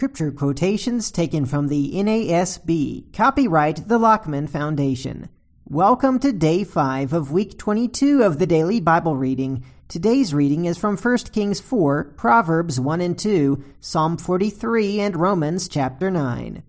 [0.00, 3.12] Scripture quotations taken from the NASB.
[3.12, 5.28] Copyright the Lockman Foundation.
[5.66, 9.62] Welcome to day 5 of week 22 of the daily Bible reading.
[9.88, 15.68] Today's reading is from 1 Kings 4, Proverbs 1 and 2, Psalm 43, and Romans
[15.68, 16.62] chapter 9.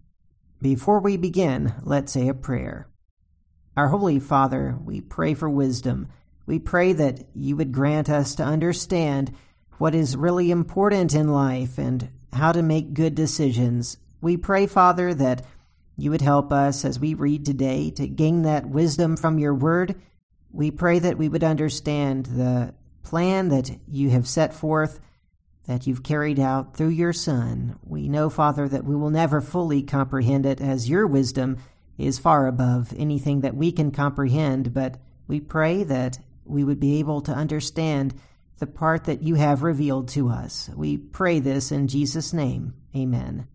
[0.62, 2.90] Before we begin, let's say a prayer.
[3.78, 6.10] Our Holy Father, we pray for wisdom.
[6.46, 9.34] We pray that you would grant us to understand
[9.78, 13.98] what is really important in life and how to make good decisions.
[14.22, 15.46] We pray, Father, that
[15.98, 19.96] you would help us as we read today to gain that wisdom from your word.
[20.52, 25.00] We pray that we would understand the plan that you have set forth,
[25.68, 27.78] that you've carried out through your Son.
[27.84, 31.58] We know, Father, that we will never fully comprehend it as your wisdom
[31.98, 37.00] is far above anything that we can comprehend, but we pray that we would be
[37.00, 38.14] able to understand
[38.62, 40.70] the part that you have revealed to us.
[40.76, 42.76] We pray this in Jesus' name.
[42.96, 43.48] Amen.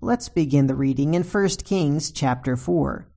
[0.00, 3.08] Let's begin the reading in 1 Kings chapter 4.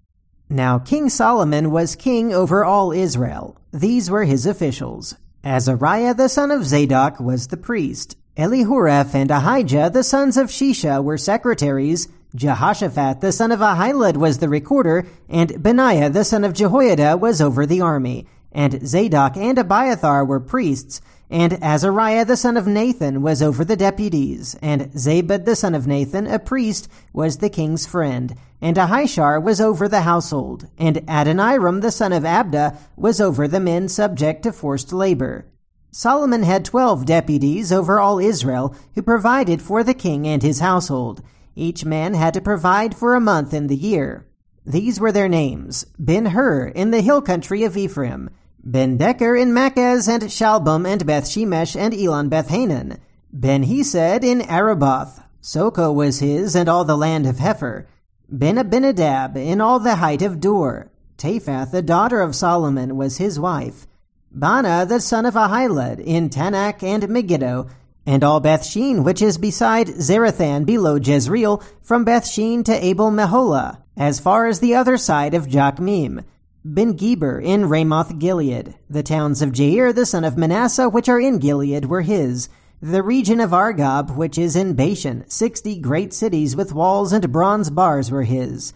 [0.50, 3.62] Now King Solomon was king over all Israel.
[3.72, 5.16] These were his officials.
[5.44, 8.18] Azariah the son of Zadok was the priest.
[8.36, 12.08] Elihoreph and Ahijah the sons of Shisha were secretaries.
[12.34, 17.40] Jehoshaphat the son of Ahilud was the recorder, and Benaiah the son of Jehoiada was
[17.40, 18.28] over the army.
[18.54, 23.76] And Zadok and Abiathar were priests, and Azariah the son of Nathan was over the
[23.76, 29.42] deputies, and Zabud the son of Nathan, a priest, was the king's friend, and Ahishar
[29.42, 34.44] was over the household, and Adoniram the son of Abda was over the men subject
[34.44, 35.48] to forced labor.
[35.92, 41.24] Solomon had twelve deputies over all Israel, who provided for the king and his household.
[41.56, 44.28] Each man had to provide for a month in the year.
[44.66, 48.30] These were their names Ben Hur in the hill country of Ephraim,
[48.66, 52.98] Ben Deker in Makaz and Shaalbim and Beth Shemesh and Elon Beth Hanan.
[53.34, 55.22] Ben Hesed in Arubboth.
[55.42, 57.88] Socoh was his and all the land of Hepher.
[58.30, 60.90] Ben Abinadab in all the height of Dor.
[61.18, 63.86] Taphath, the daughter of Solomon, was his wife.
[64.34, 67.68] Baana, the son of Ahilud, in Taanach and Megiddo,
[68.06, 74.22] and all Bethshean, which is beside Zarethan below Jezreel, from Bethshean to Abel Meholah, as
[74.22, 76.24] far as the other side of Jokmeam.
[76.66, 78.76] Ben Geber in Ramoth Gilead.
[78.90, 82.48] The towns of Jair the son of Manasseh, which are in Gilead, were his.
[82.82, 87.70] The region of Argob, which is in Bashan, sixty great cities with walls and bronze
[87.70, 88.72] bars were his.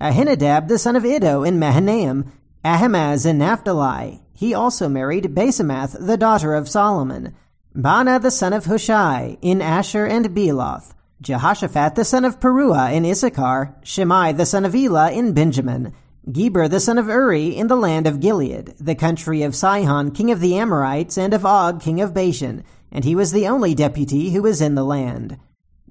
[0.00, 2.30] Ahinadab the son of Iddo in Mahanaim,
[2.64, 4.22] Ahimaaz in Naphtali.
[4.32, 7.34] He also married Basemath, the daughter of Solomon.
[7.74, 10.94] Baana the son of Hushai in Asher and Bealoth.
[11.20, 13.74] Jehoshaphat the son of Paruah in Issachar.
[13.82, 15.92] Shimei the son of Elah in Benjamin.
[16.30, 20.30] Geber the son of Uri in the land of Gilead, the country of Sihon king
[20.30, 22.62] of the Amorites and of Og king of Bashan,
[22.92, 25.36] and he was the only deputy who was in the land.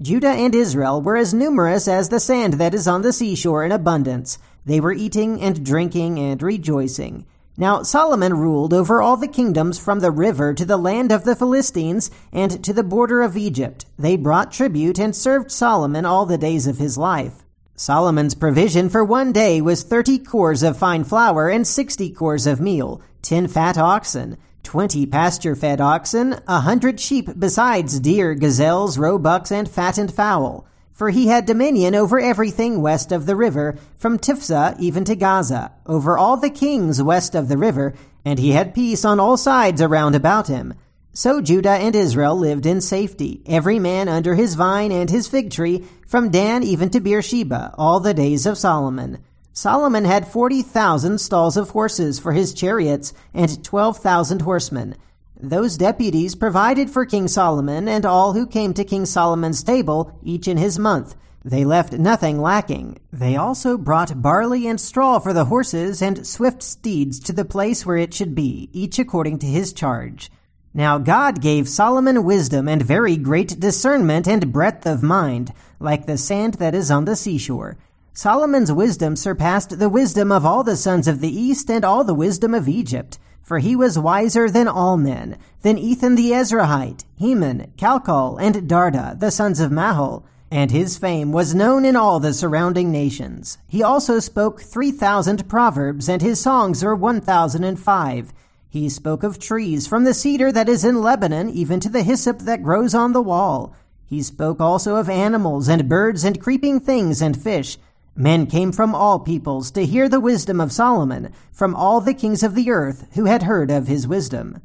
[0.02, 3.74] Judah and Israel were as numerous as the sand that is on the seashore in
[3.74, 4.38] abundance.
[4.66, 7.26] They were eating and drinking and rejoicing.
[7.58, 11.36] Now Solomon ruled over all the kingdoms from the river to the land of the
[11.36, 13.86] Philistines and to the border of Egypt.
[14.00, 17.44] They brought tribute and served Solomon all the days of his life.
[17.82, 22.62] Solomon's provision for one day was thirty kors of fine flour and sixty kors of
[22.62, 29.52] meal, ten fat oxen, twenty pasture fed oxen, a hundred sheep besides deer, gazelles, roebucks,
[29.52, 30.68] and fattened fowl.
[30.92, 35.72] For he had dominion over everything west of the river, from Tiphsah even to Gaza,
[35.88, 39.82] over all the kings west of the river, and he had peace on all sides
[39.82, 40.76] around about him.
[41.14, 45.52] So Judah and Israel lived in safety, every man under his vine and his fig
[45.52, 49.18] tree, from Dan even to Beersheba, all the days of Solomon.
[49.52, 54.96] Solomon had forty thousand stalls of horses for his chariots, and twelve thousand horsemen.
[55.38, 60.48] Those deputies provided for King Solomon and all who came to King Solomon's table, each
[60.48, 61.18] in his month.
[61.44, 63.00] They left nothing lacking.
[63.12, 67.86] They also brought barley and straw for the horses and swift steeds to the place
[67.86, 70.32] where it should be, each according to his charge.
[70.74, 76.18] Now God gave Solomon wisdom and very great discernment and breadth of mind, like the
[76.18, 77.78] sand that is on the seashore.
[78.14, 82.14] Solomon's wisdom surpassed the wisdom of all the sons of the east and all the
[82.14, 83.20] wisdom of Egypt.
[83.42, 89.20] For he was wiser than all men, than Ethan the Ezrahite, Heman, Calcol, and Darda,
[89.20, 90.24] the sons of Mahol.
[90.50, 93.58] And his fame was known in all the surrounding nations.
[93.68, 98.32] He also spoke three thousand proverbs, and his songs are one thousand and five.
[98.72, 102.40] He spoke of trees, from the cedar that is in Lebanon, even to the hyssop
[102.44, 103.76] that grows on the wall.
[104.06, 107.78] He spoke also of animals and birds and creeping things and fish.
[108.16, 112.44] Men came from all peoples to hear the wisdom of Solomon, from all the kings
[112.44, 114.62] of the earth who had heard of his wisdom.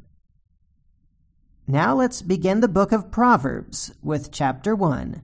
[1.67, 5.21] Now let's begin the book of Proverbs with chapter 1.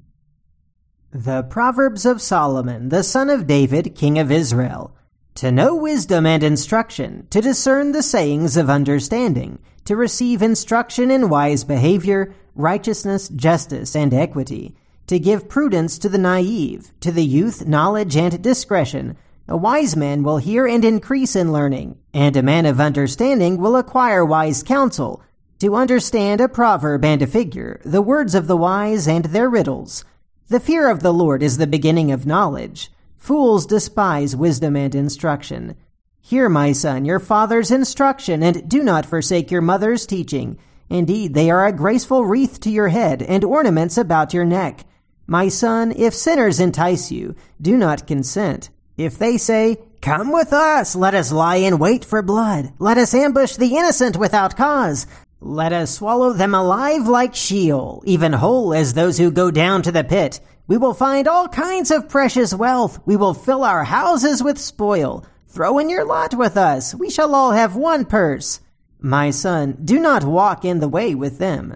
[1.13, 4.93] The Proverbs of Solomon, the son of David, king of Israel.
[5.35, 11.27] To know wisdom and instruction, to discern the sayings of understanding, to receive instruction in
[11.27, 14.75] wise behavior, righteousness, justice, and equity,
[15.07, 19.17] to give prudence to the naive, to the youth knowledge and discretion.
[19.47, 23.75] A wise man will hear and increase in learning, and a man of understanding will
[23.75, 25.21] acquire wise counsel,
[25.59, 30.05] to understand a proverb and a figure, the words of the wise and their riddles,
[30.47, 32.91] the fear of the Lord is the beginning of knowledge.
[33.23, 35.77] Fools despise wisdom and instruction.
[36.19, 40.57] Hear, my son, your father's instruction, and do not forsake your mother's teaching.
[40.89, 44.83] Indeed, they are a graceful wreath to your head and ornaments about your neck.
[45.25, 48.69] My son, if sinners entice you, do not consent.
[48.97, 53.13] If they say, Come with us, let us lie in wait for blood, let us
[53.13, 55.07] ambush the innocent without cause,
[55.39, 59.93] let us swallow them alive like Sheol, even whole as those who go down to
[59.93, 60.41] the pit.
[60.65, 62.99] We will find all kinds of precious wealth.
[63.05, 65.25] We will fill our houses with spoil.
[65.49, 66.95] Throw in your lot with us.
[66.95, 68.61] We shall all have one purse.
[68.99, 71.75] My son, do not walk in the way with them.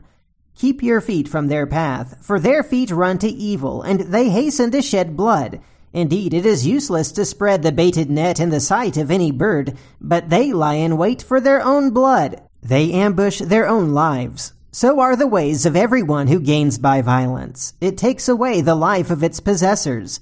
[0.56, 4.72] Keep your feet from their path, for their feet run to evil, and they hasten
[4.72, 5.60] to shed blood.
[5.92, 9.78] Indeed, it is useless to spread the baited net in the sight of any bird,
[10.00, 12.42] but they lie in wait for their own blood.
[12.64, 14.54] They ambush their own lives.
[14.80, 17.74] So are the ways of everyone who gains by violence.
[17.82, 20.20] It takes away the life of its possessors.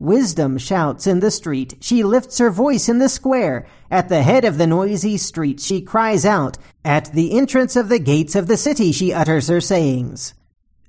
[0.00, 1.76] Wisdom shouts in the street.
[1.80, 3.64] She lifts her voice in the square.
[3.92, 6.58] At the head of the noisy street, she cries out.
[6.84, 10.34] At the entrance of the gates of the city, she utters her sayings.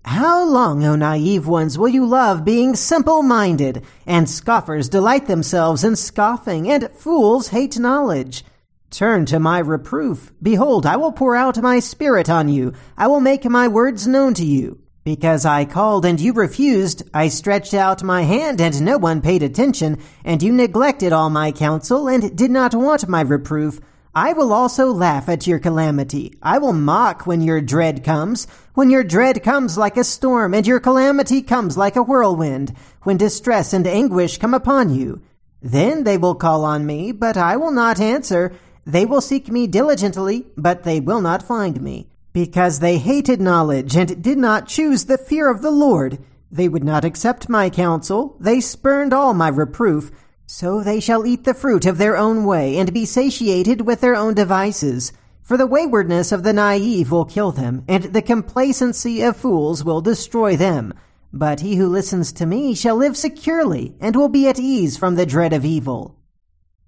[0.05, 3.83] How long, O naive ones, will you love being simple minded?
[4.07, 8.43] And scoffers delight themselves in scoffing, and fools hate knowledge.
[8.93, 10.31] Turn to my reproof.
[10.39, 12.73] Behold, I will pour out my spirit on you.
[12.95, 14.83] I will make my words known to you.
[15.03, 19.41] Because I called and you refused, I stretched out my hand and no one paid
[19.41, 23.79] attention, and you neglected all my counsel and did not want my reproof.
[24.13, 26.37] I will also laugh at your calamity.
[26.43, 28.45] I will mock when your dread comes,
[28.75, 33.17] when your dread comes like a storm and your calamity comes like a whirlwind, when
[33.17, 35.23] distress and anguish come upon you.
[35.63, 38.53] Then they will call on me, but I will not answer.
[38.85, 42.09] They will seek me diligently, but they will not find me.
[42.33, 46.19] Because they hated knowledge and did not choose the fear of the Lord.
[46.51, 48.35] They would not accept my counsel.
[48.39, 50.11] They spurned all my reproof.
[50.45, 54.15] So they shall eat the fruit of their own way and be satiated with their
[54.15, 55.13] own devices.
[55.41, 60.01] For the waywardness of the naive will kill them, and the complacency of fools will
[60.01, 60.93] destroy them.
[61.31, 65.15] But he who listens to me shall live securely, and will be at ease from
[65.15, 66.17] the dread of evil.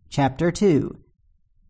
[0.10, 0.98] Chapter 2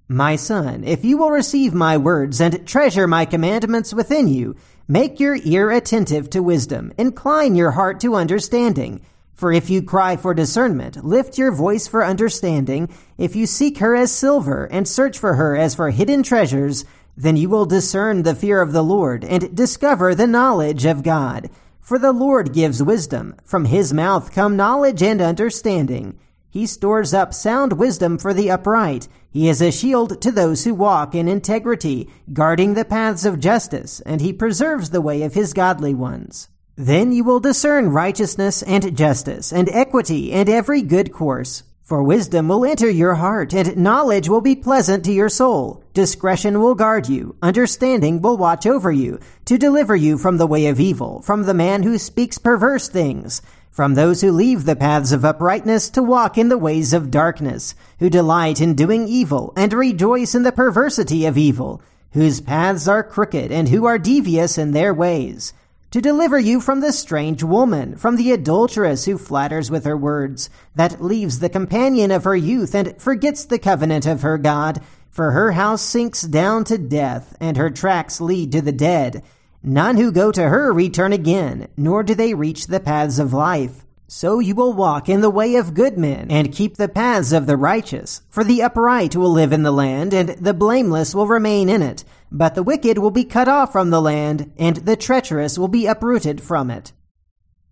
[0.07, 4.55] my son, if you will receive my words and treasure my commandments within you,
[4.87, 9.01] make your ear attentive to wisdom, incline your heart to understanding.
[9.33, 13.95] For if you cry for discernment, lift your voice for understanding, if you seek her
[13.95, 16.85] as silver and search for her as for hidden treasures,
[17.17, 21.49] then you will discern the fear of the Lord and discover the knowledge of God.
[21.79, 23.35] For the Lord gives wisdom.
[23.43, 26.17] From his mouth come knowledge and understanding.
[26.49, 29.07] He stores up sound wisdom for the upright.
[29.35, 33.99] He is a shield to those who walk in integrity, guarding the paths of justice,
[34.05, 36.47] and he preserves the way of his godly ones.
[36.77, 41.63] Then you will discern righteousness and justice, and equity, and every good course.
[41.81, 45.83] For wisdom will enter your heart, and knowledge will be pleasant to your soul.
[45.93, 50.67] Discretion will guard you, understanding will watch over you, to deliver you from the way
[50.67, 53.41] of evil, from the man who speaks perverse things
[53.75, 57.75] from those who leave the paths of uprightness to walk in the ways of darkness,
[57.99, 61.81] who delight in doing evil and rejoice in the perversity of evil,
[62.13, 65.51] whose paths are crooked and who are devious in their ways,
[65.91, 70.49] to deliver you from the strange woman, from the adulteress who flatters with her words,
[70.75, 75.31] that leaves the companion of her youth and forgets the covenant of her God, for
[75.31, 79.21] her house sinks down to death, and her tracks lead to the dead.
[79.67, 83.83] None who go to her return again, nor do they reach the paths of life.
[84.07, 87.47] So you will walk in the way of good men, and keep the paths of
[87.47, 88.21] the righteous.
[88.29, 92.03] For the upright will live in the land, and the blameless will remain in it.
[92.31, 95.87] But the wicked will be cut off from the land, and the treacherous will be
[95.87, 96.93] uprooted from it.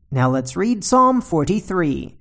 [0.09, 2.17] Now let's read Psalm 43.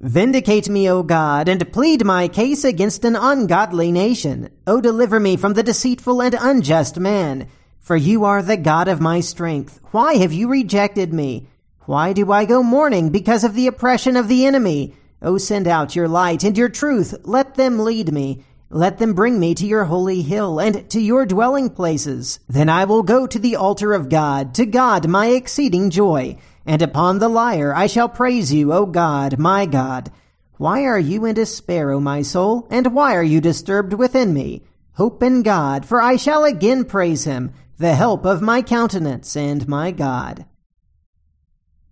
[0.00, 4.48] Vindicate me, O God, and plead my case against an ungodly nation.
[4.66, 7.48] O deliver me from the deceitful and unjust man
[7.80, 9.80] for you are the God of my strength.
[9.90, 11.48] Why have you rejected me?
[11.86, 14.94] Why do I go mourning because of the oppression of the enemy?
[15.22, 17.14] O send out your light and your truth.
[17.24, 18.44] Let them lead me.
[18.70, 22.38] Let them bring me to your holy hill and to your dwelling places.
[22.46, 26.36] Then I will go to the altar of God, to God my exceeding joy.
[26.68, 30.12] and upon the lyre I shall praise you, O God, my God.
[30.58, 34.64] Why are you in despair, O my soul, and why are you disturbed within me?
[34.92, 39.68] Hope in God, for I shall again praise him, the help of my countenance and
[39.68, 40.44] my God.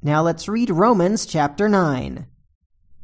[0.02, 2.26] Now let's read Romans chapter 9.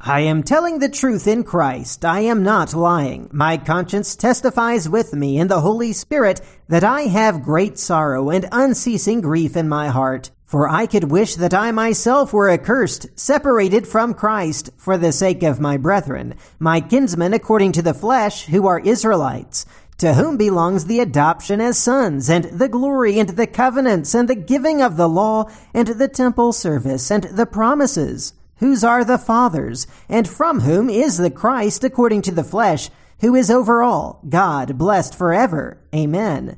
[0.01, 2.05] I am telling the truth in Christ.
[2.05, 3.31] I am not lying.
[3.33, 8.49] My conscience testifies with me in the Holy Spirit that I have great sorrow and
[8.51, 10.33] unceasing grief in my heart.
[10.45, 15.43] For I could wish that I myself were accursed, separated from Christ, for the sake
[15.43, 19.65] of my brethren, my kinsmen according to the flesh, who are Israelites,
[20.03, 24.35] to whom belongs the adoption as sons, and the glory, and the covenants, and the
[24.35, 29.87] giving of the law, and the temple service, and the promises whose are the fathers,
[30.09, 32.91] and from whom is the Christ according to the flesh,
[33.21, 35.79] who is over all, God, blessed forever.
[35.95, 36.57] Amen.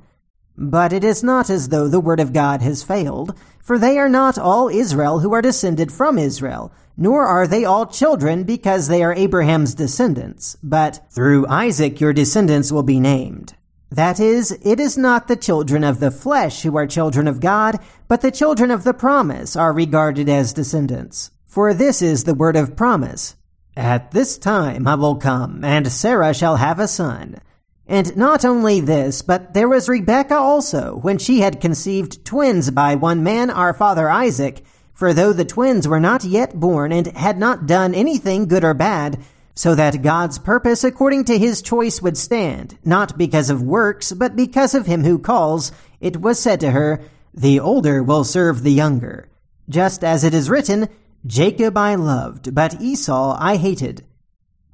[0.56, 4.08] But it is not as though the word of God has failed, for they are
[4.08, 9.02] not all Israel who are descended from Israel, nor are they all children because they
[9.02, 13.54] are Abraham's descendants, but through Isaac your descendants will be named.
[13.90, 17.78] That is, it is not the children of the flesh who are children of God,
[18.08, 21.30] but the children of the promise are regarded as descendants.
[21.46, 23.37] For this is the word of promise.
[23.76, 27.40] At this time I will come, and Sarah shall have a son.
[27.87, 32.95] And not only this, but there was Rebekah also, when she had conceived twins by
[32.95, 34.64] one man, our father Isaac.
[34.95, 38.75] For though the twins were not yet born, and had not done anything good or
[38.75, 39.19] bad,
[39.55, 44.35] so that God's purpose according to his choice would stand, not because of works, but
[44.35, 47.03] because of him who calls, it was said to her,
[47.35, 49.29] The older will serve the younger.
[49.69, 50.88] Just as it is written,
[51.26, 54.05] Jacob I loved, but Esau I hated.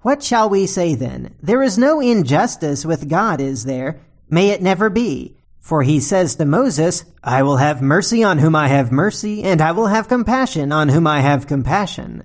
[0.03, 1.35] What shall we say then?
[1.43, 4.01] There is no injustice with God, is there?
[4.31, 5.37] May it never be.
[5.59, 9.61] For he says to Moses, I will have mercy on whom I have mercy, and
[9.61, 12.25] I will have compassion on whom I have compassion.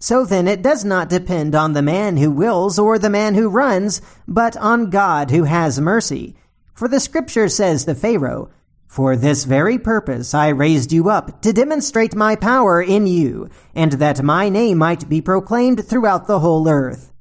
[0.00, 3.48] So then it does not depend on the man who wills or the man who
[3.48, 6.34] runs, but on God who has mercy.
[6.74, 8.50] For the scripture says to Pharaoh,
[8.88, 13.92] for this very purpose I raised you up, to demonstrate my power in you, and
[13.92, 17.11] that my name might be proclaimed throughout the whole earth.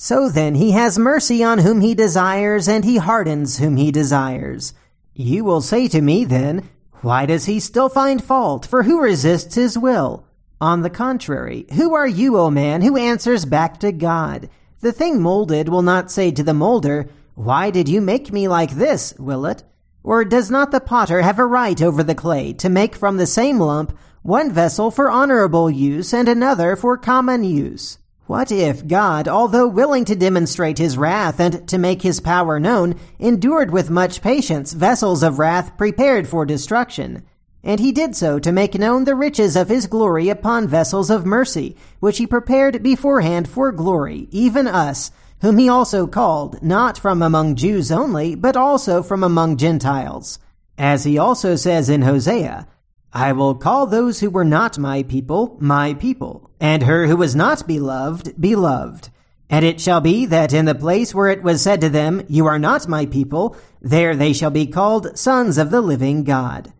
[0.00, 4.72] So then he has mercy on whom he desires, and he hardens whom he desires.
[5.12, 8.64] You will say to me then, Why does he still find fault?
[8.64, 10.24] For who resists his will?
[10.60, 14.48] On the contrary, who are you, O man, who answers back to God?
[14.82, 18.70] The thing molded will not say to the molder, Why did you make me like
[18.70, 19.64] this, will it?
[20.04, 23.26] Or does not the potter have a right over the clay to make from the
[23.26, 27.98] same lump one vessel for honorable use and another for common use?
[28.28, 32.96] What if God, although willing to demonstrate his wrath and to make his power known,
[33.18, 37.22] endured with much patience vessels of wrath prepared for destruction?
[37.64, 41.24] And he did so to make known the riches of his glory upon vessels of
[41.24, 47.22] mercy, which he prepared beforehand for glory, even us, whom he also called, not from
[47.22, 50.38] among Jews only, but also from among Gentiles.
[50.76, 52.68] As he also says in Hosea,
[53.12, 57.34] I will call those who were not my people, my people, and her who was
[57.34, 59.08] not beloved, beloved.
[59.50, 62.46] And it shall be that in the place where it was said to them, You
[62.46, 66.72] are not my people, there they shall be called sons of the living God.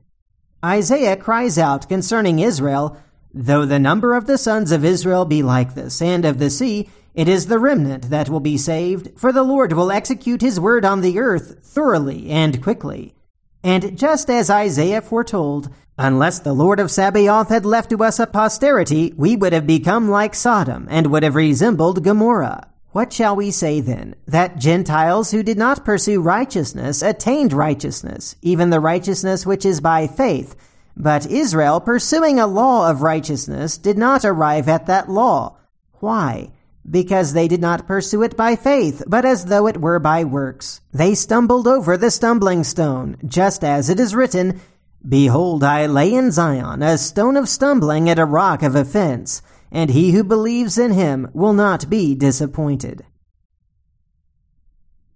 [0.62, 2.98] Isaiah cries out concerning Israel,
[3.32, 6.90] Though the number of the sons of Israel be like the sand of the sea,
[7.14, 10.84] it is the remnant that will be saved, for the Lord will execute his word
[10.84, 13.14] on the earth thoroughly and quickly.
[13.62, 18.26] And just as Isaiah foretold, unless the Lord of Sabaoth had left to us a
[18.26, 22.68] posterity, we would have become like Sodom and would have resembled Gomorrah.
[22.92, 24.14] What shall we say then?
[24.26, 30.06] That Gentiles who did not pursue righteousness attained righteousness, even the righteousness which is by
[30.06, 30.56] faith.
[30.96, 35.58] But Israel, pursuing a law of righteousness, did not arrive at that law.
[36.00, 36.50] Why?
[36.90, 40.80] Because they did not pursue it by faith, but as though it were by works.
[40.92, 44.60] They stumbled over the stumbling stone, just as it is written,
[45.06, 49.90] Behold, I lay in Zion a stone of stumbling and a rock of offense, and
[49.90, 53.04] he who believes in him will not be disappointed.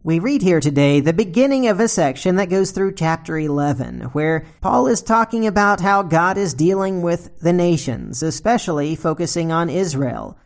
[0.05, 4.45] We read here today the beginning of a section that goes through chapter 11, where
[4.61, 10.37] Paul is talking about how God is dealing with the nations, especially focusing on Israel.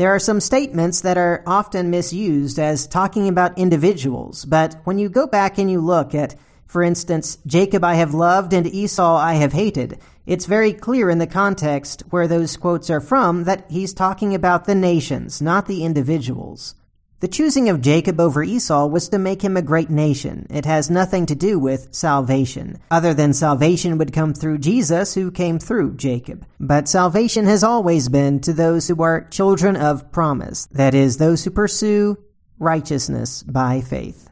[0.00, 5.10] There are some statements that are often misused as talking about individuals, but when you
[5.10, 9.34] go back and you look at, for instance, Jacob I have loved and Esau I
[9.34, 13.92] have hated, it's very clear in the context where those quotes are from that he's
[13.92, 16.74] talking about the nations, not the individuals.
[17.20, 20.46] The choosing of Jacob over Esau was to make him a great nation.
[20.48, 25.30] It has nothing to do with salvation, other than salvation would come through Jesus who
[25.30, 26.46] came through Jacob.
[26.58, 31.44] But salvation has always been to those who are children of promise, that is, those
[31.44, 32.16] who pursue
[32.58, 34.30] righteousness by faith.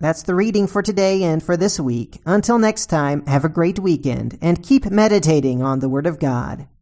[0.00, 2.22] That's the reading for today and for this week.
[2.24, 6.66] Until next time, have a great weekend and keep meditating on the Word of God.